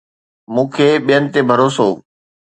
مون 0.53 0.67
کي 0.73 0.87
ٻين 1.05 1.23
تي 1.31 1.39
ڀروسو 1.47 1.89